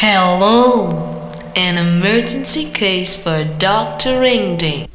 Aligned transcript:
Hello, 0.00 0.92
an 1.56 1.76
emergency 1.76 2.70
case 2.70 3.16
for 3.16 3.42
Dr. 3.42 4.20
Ringding. 4.20 4.88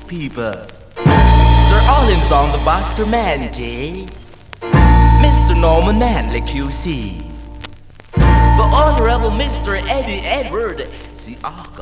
People. 0.00 0.54
Sir 1.04 1.80
Ollins 1.86 2.32
on 2.32 2.50
the 2.50 2.64
bus 2.64 2.90
to 2.96 3.04
Mandy. 3.04 4.08
Mr. 4.62 5.60
Norman 5.60 5.98
Manley 5.98 6.40
QC. 6.40 7.22
The 8.14 8.22
Honorable 8.22 9.30
Mr. 9.30 9.78
Eddie 9.86 10.20
Edward 10.26 10.88
Seaga. 11.14 11.81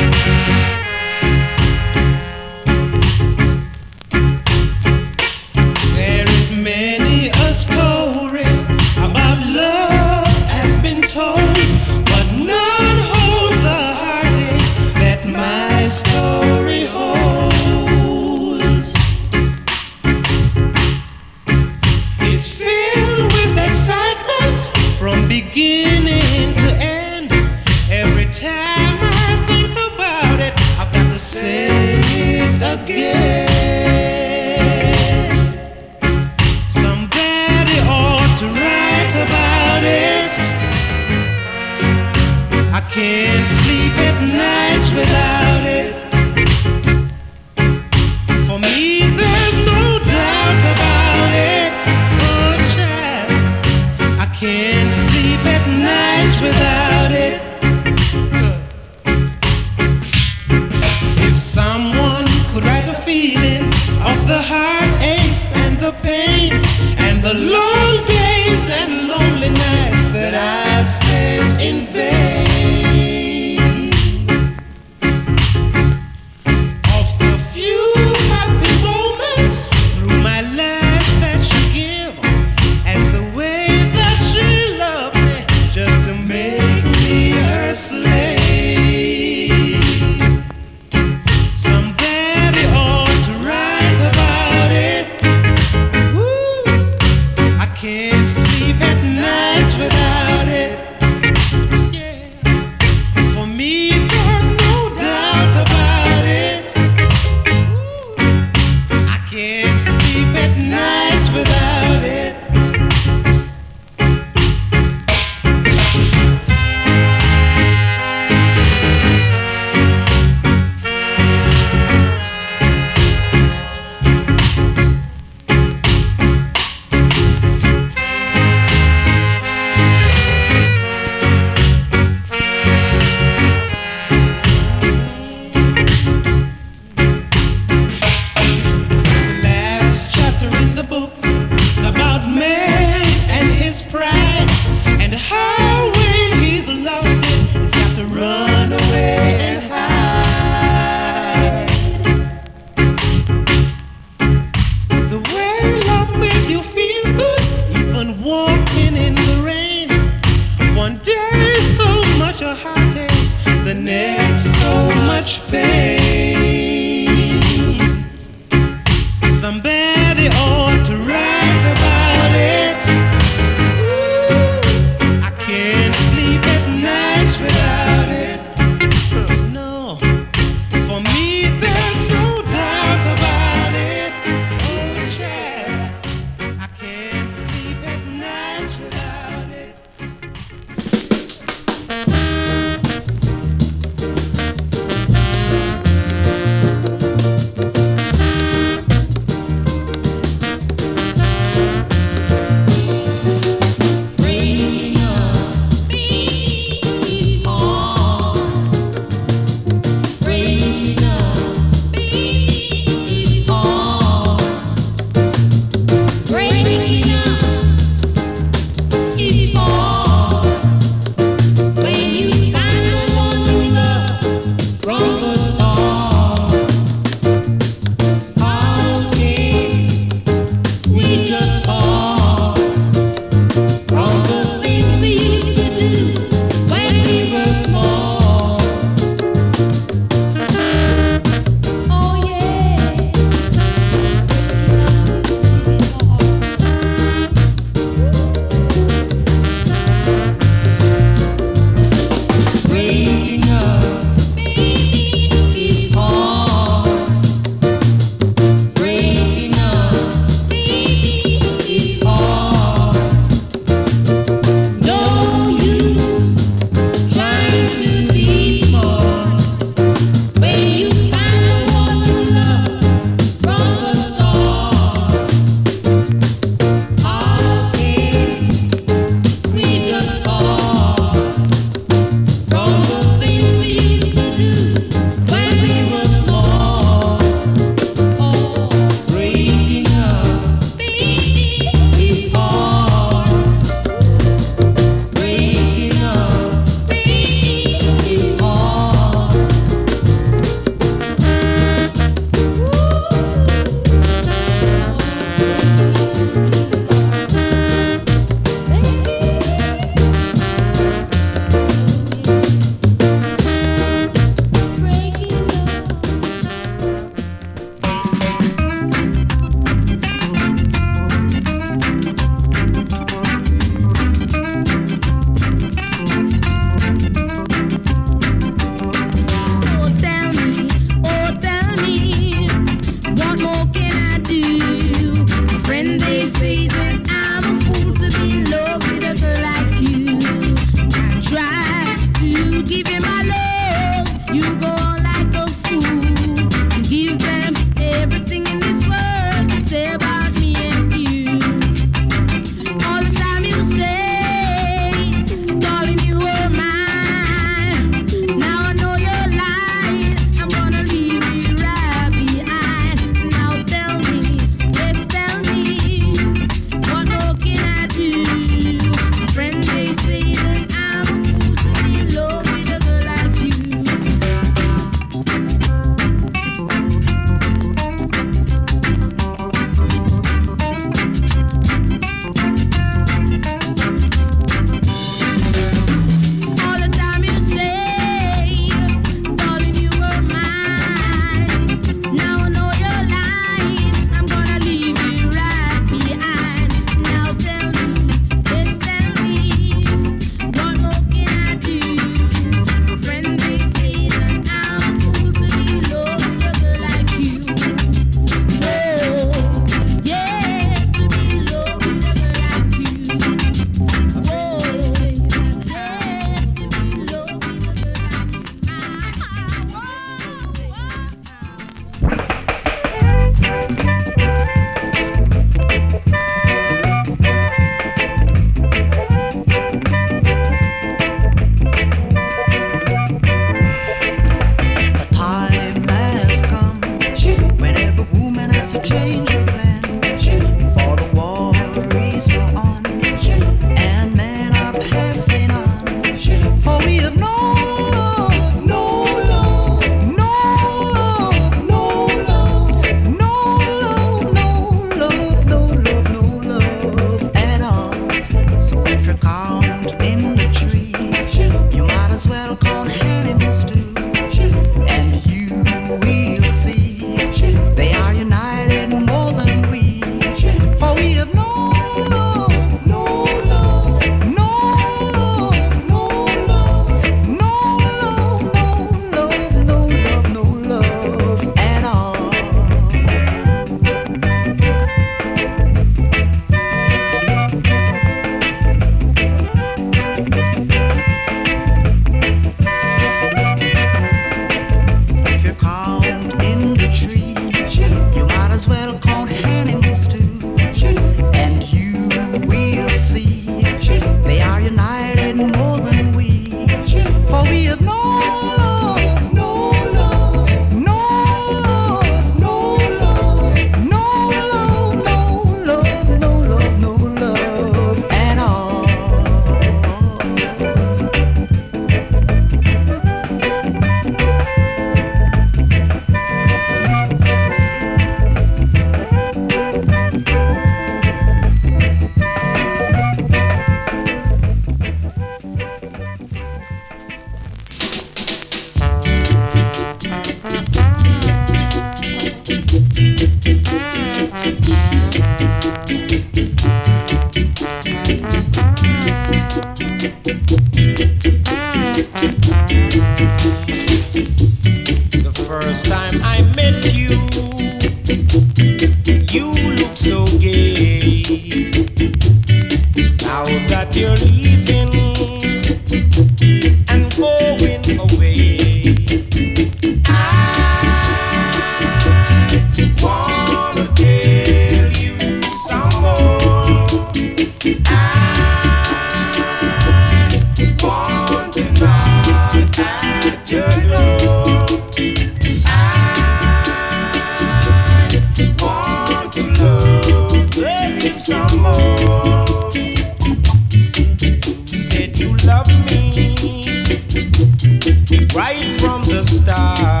right 598.41 598.81
from 598.81 599.03
the 599.03 599.23
start. 599.23 600.00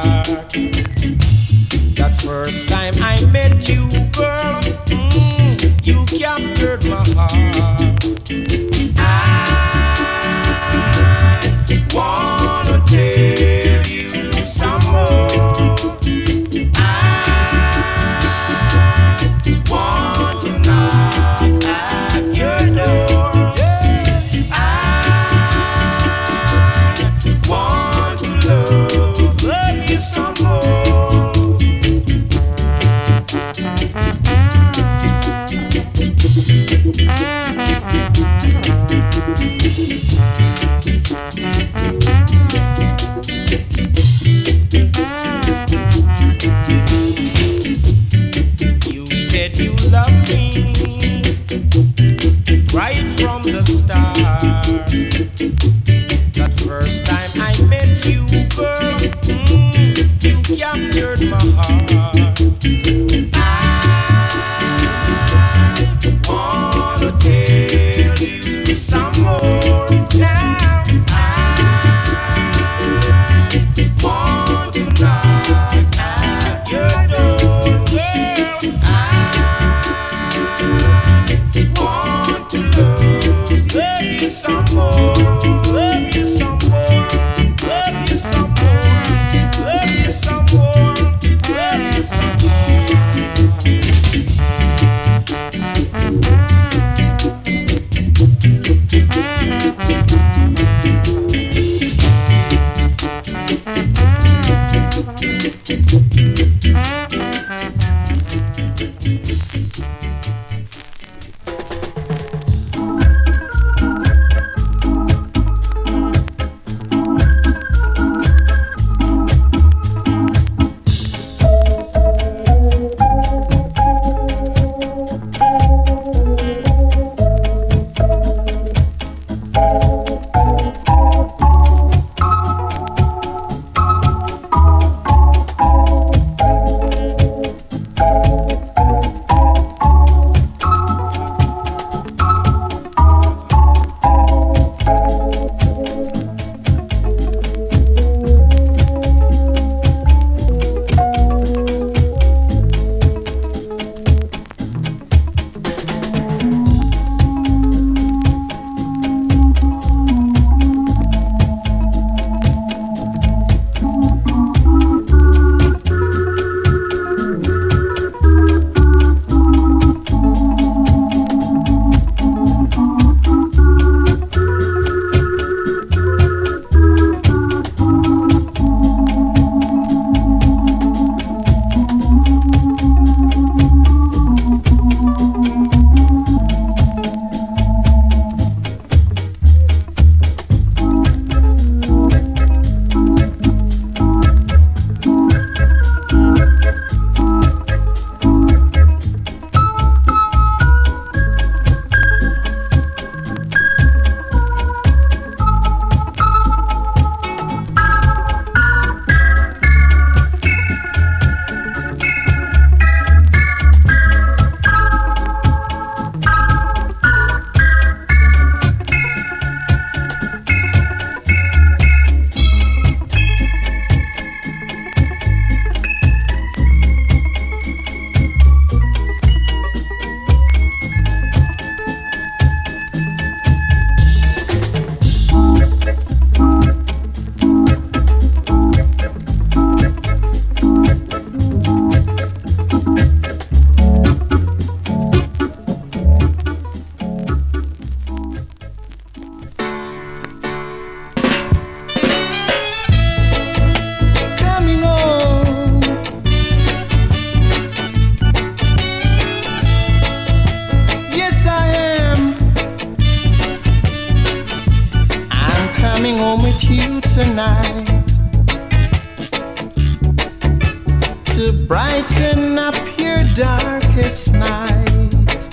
to 271.41 271.53
brighten 271.53 272.59
up 272.59 272.75
your 272.99 273.23
darkest 273.33 274.31
night. 274.31 275.49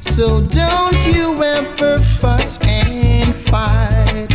So 0.00 0.40
don't 0.42 1.04
you 1.04 1.42
ever 1.42 1.98
fuss 2.20 2.56
and 2.62 3.34
fight, 3.34 4.28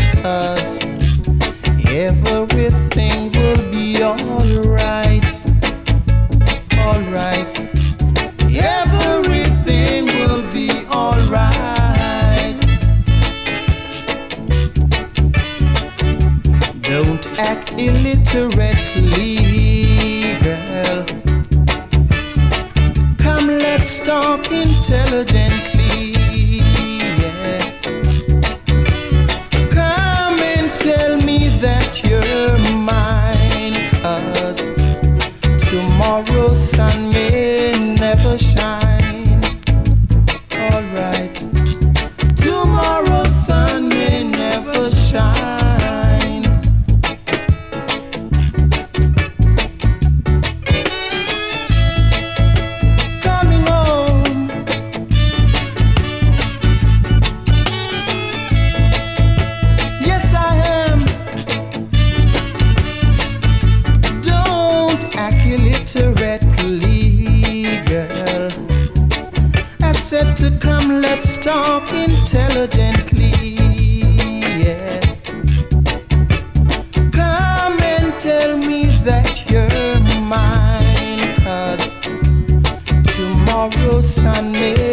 tomorrow's 83.97 84.15
sun 84.15 84.86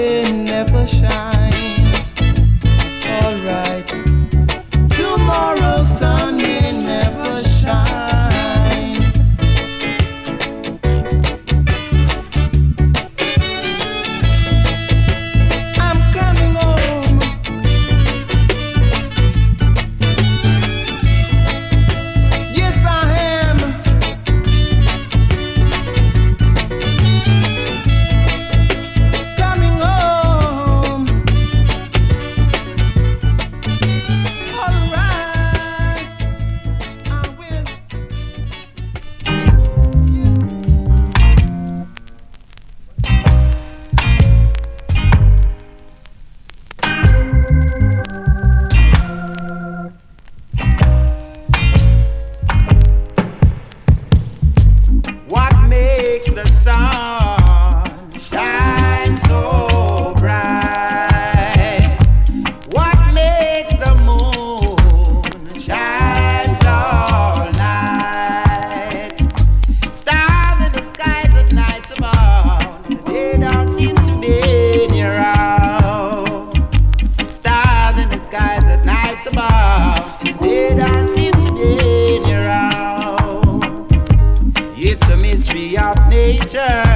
nature. 86.24 86.93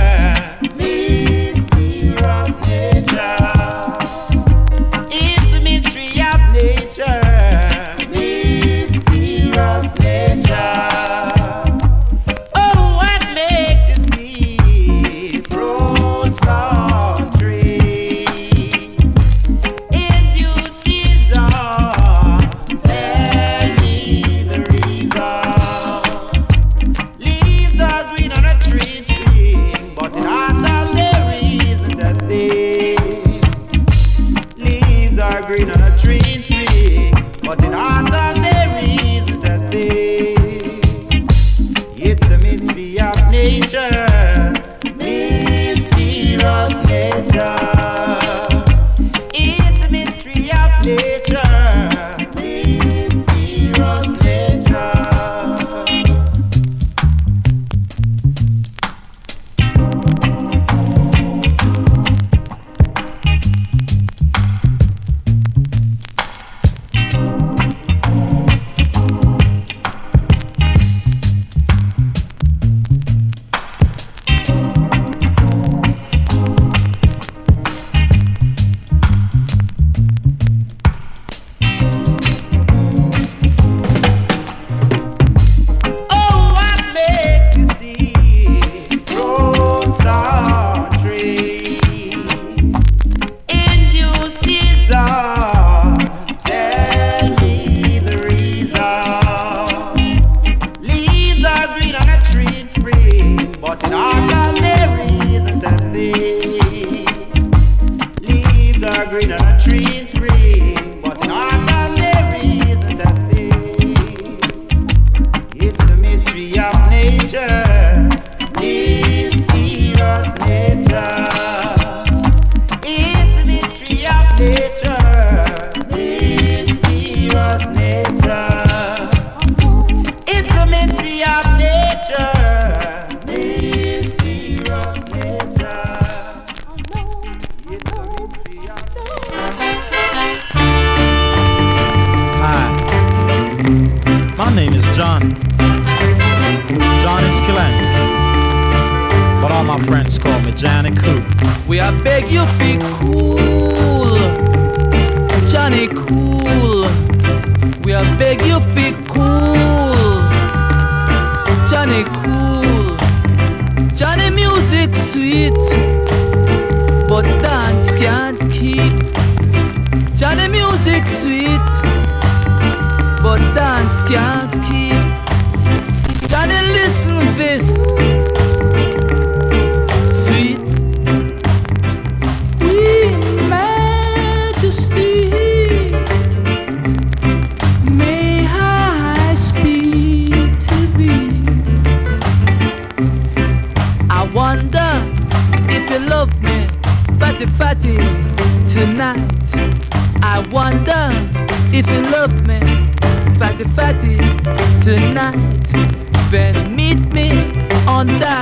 on 207.98 208.06
that. 208.20 208.37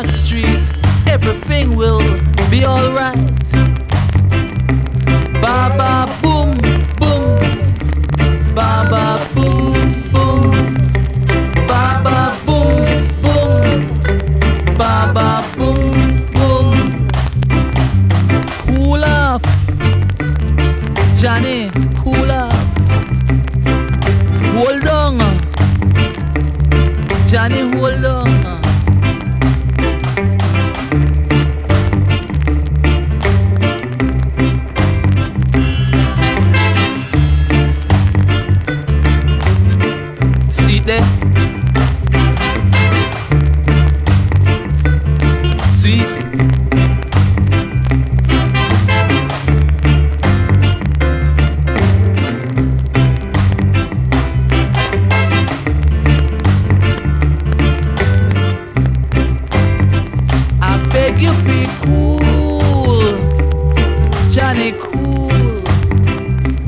cool. 64.73 65.31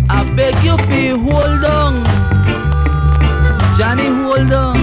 I 0.08 0.24
beg 0.36 0.54
you, 0.64 0.76
be 0.86 1.08
hold 1.08 1.64
on. 1.64 2.04
Johnny, 3.76 4.06
hold 4.06 4.52
on. 4.52 4.76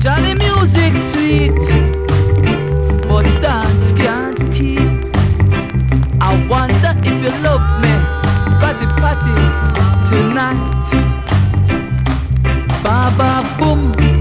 Johnny, 0.00 0.34
music 0.34 0.92
sweet, 1.12 1.66
but 3.08 3.24
dance 3.40 3.92
can't 3.92 4.38
keep. 4.52 4.80
I 6.20 6.34
wonder 6.48 6.94
if 7.04 7.22
you 7.22 7.32
love 7.42 7.66
me, 7.82 7.92
party 8.60 8.86
party 9.00 9.34
tonight. 10.08 10.86
Baba 12.82 13.56
boom. 13.58 14.15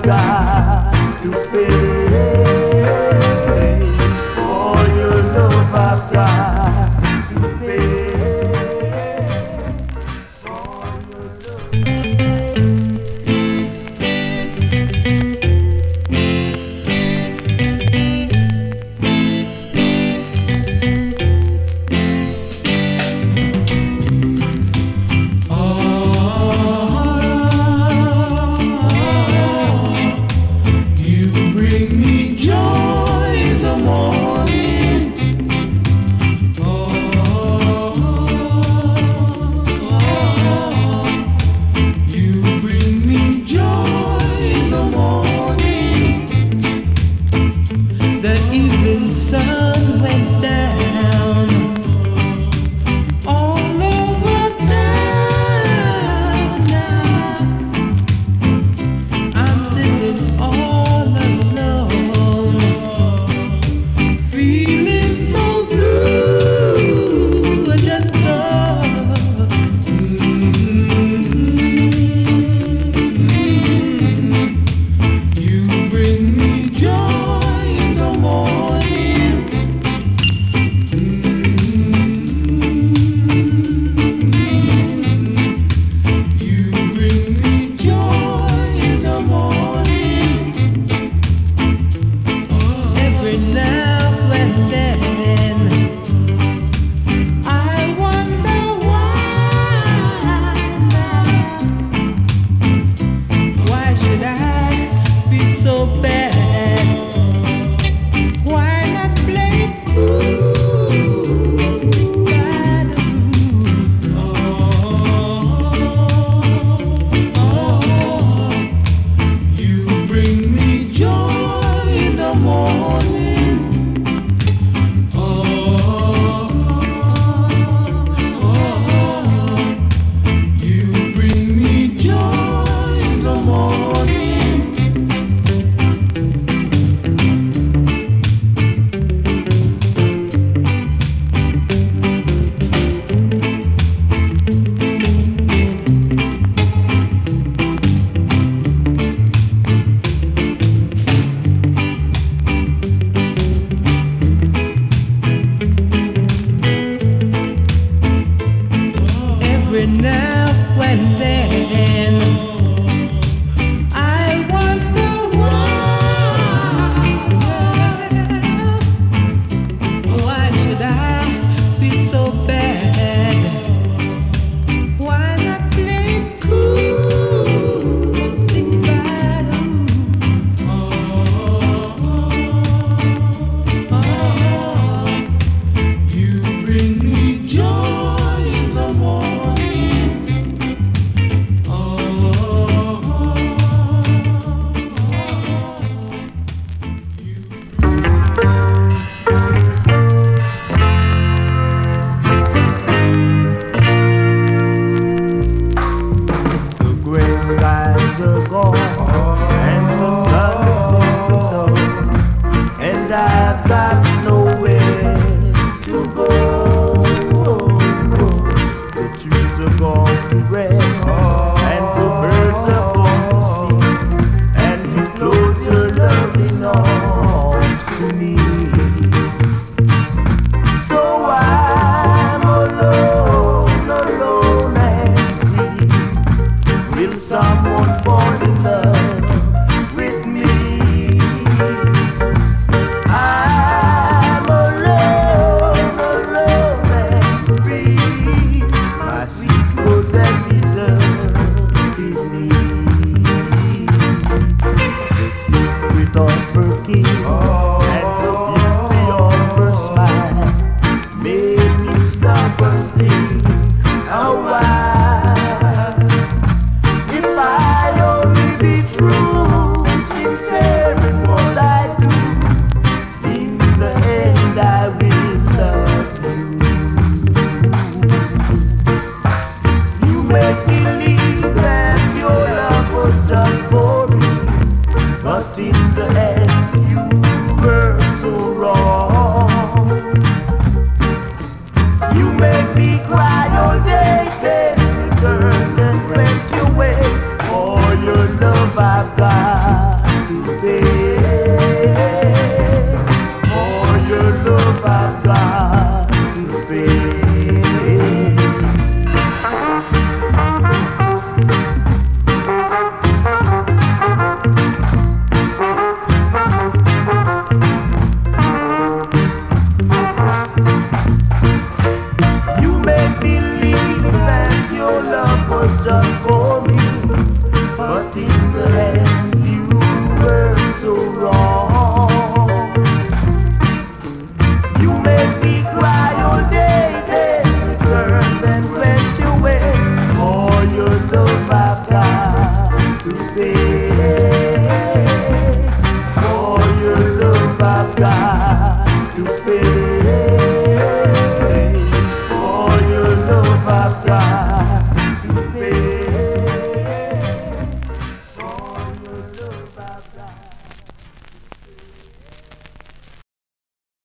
saudade 0.00 1.28
o 1.28 1.50
peito. 1.50 1.89